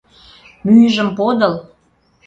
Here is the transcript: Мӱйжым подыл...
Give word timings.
Мӱйжым 0.65 1.09
подыл... 1.17 1.53